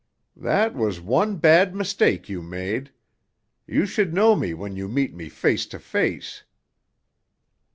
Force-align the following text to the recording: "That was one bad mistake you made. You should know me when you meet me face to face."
"That 0.35 0.73
was 0.73 0.99
one 0.99 1.35
bad 1.35 1.75
mistake 1.75 2.27
you 2.27 2.41
made. 2.41 2.91
You 3.67 3.85
should 3.85 4.15
know 4.15 4.35
me 4.35 4.51
when 4.55 4.75
you 4.75 4.87
meet 4.87 5.13
me 5.13 5.29
face 5.29 5.67
to 5.67 5.77
face." 5.77 6.43